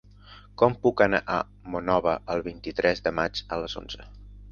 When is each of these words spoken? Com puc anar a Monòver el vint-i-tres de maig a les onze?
Com 0.59 0.75
puc 0.85 1.01
anar 1.05 1.19
a 1.33 1.35
Monòver 1.73 2.15
el 2.37 2.41
vint-i-tres 2.47 3.05
de 3.09 3.13
maig 3.21 3.43
a 3.57 3.61
les 3.65 3.77
onze? 3.83 4.09